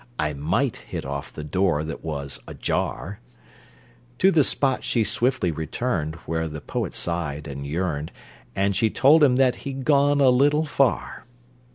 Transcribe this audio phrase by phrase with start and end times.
[0.17, 3.19] (I might hit off the door that was a jar!)
[4.17, 8.11] To the spot she swift returned Where the poet sighed and yearned,
[8.55, 11.27] And she told him that he'd gone a little far.